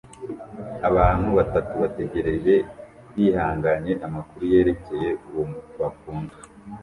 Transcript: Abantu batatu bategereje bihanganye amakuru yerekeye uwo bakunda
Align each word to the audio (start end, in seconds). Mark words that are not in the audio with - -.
Abantu 0.89 1.27
batatu 1.37 1.73
bategereje 1.81 2.53
bihanganye 3.15 3.93
amakuru 4.07 4.43
yerekeye 4.53 5.09
uwo 5.27 5.43
bakunda 5.79 6.35